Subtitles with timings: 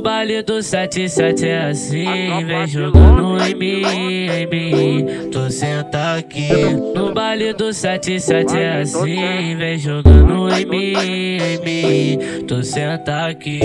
[0.00, 2.04] baile do 77 é assim,
[2.44, 5.30] vem jogando em mim, em mim.
[5.30, 6.48] Tu senta aqui.
[6.94, 12.44] No baile do 77 é assim, vem jogando em mim, em mim.
[12.46, 13.60] Tu senta aqui.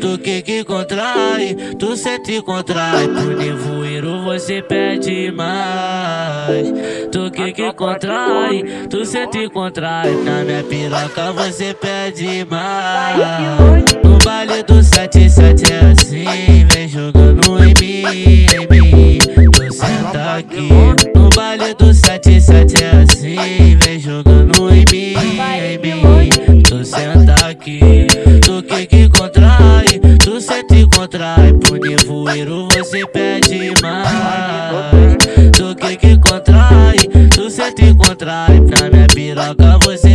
[0.00, 3.08] Tu que que contrai, tu sente contrai.
[3.08, 6.72] Por nevoeiro você pede mais.
[7.12, 10.10] Tu que que contrai, tu sente contrai.
[10.24, 13.84] Na minha piroca você pede mais.
[14.02, 19.18] No baile do 77 é assim, vem jogando em mim, em mim.
[19.52, 20.70] Tu senta aqui.
[21.14, 26.62] No baile do 77 é assim, vem jogando em mim, em mim.
[26.62, 28.06] Tu senta aqui.
[28.40, 31.52] Tu que que contrai, tu sente contrai.
[31.52, 33.31] Por nevoeiro você pede
[38.22, 38.60] contrai.
[38.60, 40.11] Na minha piroca você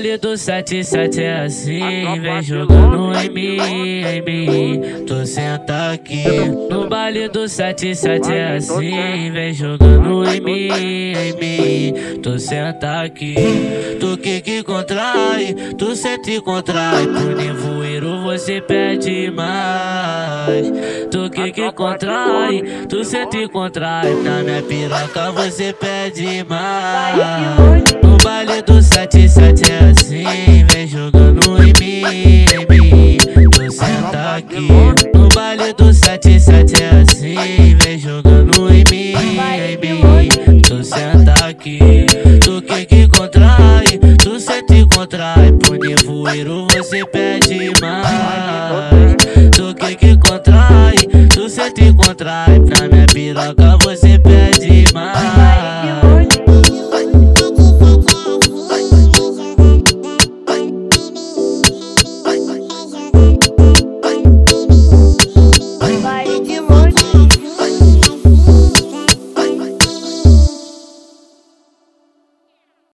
[0.00, 5.04] baile do 77 é assim, vem jogando em mim, em mim.
[5.06, 6.24] Tu senta aqui.
[6.70, 12.20] No baile do 77 é assim, vem jogando em mim, em mim.
[12.22, 13.34] Tu senta aqui.
[14.00, 17.06] Tu que que contrai, tu sente contrai.
[17.06, 17.36] Por
[18.00, 20.72] nevoeiro você pede mais.
[21.10, 24.14] Tu que que contrai, tu sente contrai.
[24.14, 27.84] Na minha piroca você pede mais.
[28.02, 32.02] No baile do 77 é assim, vem jogando em mim,
[32.52, 33.18] em mim.
[33.50, 34.68] Tu senta aqui.
[35.14, 37.76] No baile do 77 é assim,
[46.20, 49.16] Nevoeiro você pede mais.
[49.56, 50.96] Tu que que contrai,
[51.32, 52.58] tu sente contrai.
[52.58, 53.78] Na minha piroca